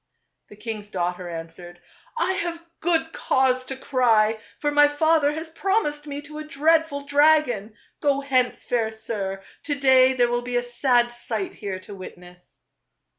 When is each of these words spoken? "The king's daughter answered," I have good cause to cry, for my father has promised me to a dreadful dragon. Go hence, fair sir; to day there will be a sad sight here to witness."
"The 0.49 0.55
king's 0.55 0.87
daughter 0.87 1.29
answered," 1.29 1.79
I 2.17 2.31
have 2.31 2.65
good 2.79 3.13
cause 3.13 3.63
to 3.65 3.75
cry, 3.75 4.39
for 4.57 4.71
my 4.71 4.87
father 4.87 5.31
has 5.33 5.51
promised 5.51 6.07
me 6.07 6.23
to 6.23 6.39
a 6.39 6.43
dreadful 6.43 7.05
dragon. 7.05 7.75
Go 7.99 8.21
hence, 8.21 8.65
fair 8.65 8.91
sir; 8.93 9.43
to 9.61 9.75
day 9.75 10.13
there 10.13 10.29
will 10.31 10.41
be 10.41 10.55
a 10.57 10.63
sad 10.63 11.13
sight 11.13 11.53
here 11.53 11.77
to 11.81 11.93
witness." 11.93 12.63